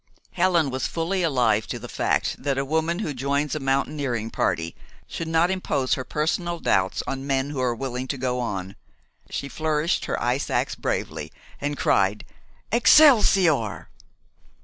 Helen 0.31 0.71
was 0.71 0.87
fully 0.87 1.21
alive 1.21 1.67
to 1.67 1.77
the 1.77 1.87
fact 1.87 2.35
that 2.41 2.57
a 2.57 2.65
woman 2.65 2.97
who 2.97 3.13
joins 3.13 3.53
a 3.53 3.59
mountaineering 3.59 4.31
party 4.31 4.75
should 5.05 5.27
not 5.27 5.51
impose 5.51 5.93
her 5.93 6.03
personal 6.03 6.59
doubts 6.59 7.03
on 7.05 7.27
men 7.27 7.51
who 7.51 7.61
are 7.61 7.75
willing 7.75 8.07
to 8.07 8.17
go 8.17 8.39
on. 8.39 8.75
She 9.29 9.47
flourished 9.47 10.05
her 10.05 10.19
ice 10.19 10.49
ax 10.49 10.73
bravely, 10.73 11.31
and 11.59 11.77
cried, 11.77 12.25
"Excelsior!" 12.71 13.89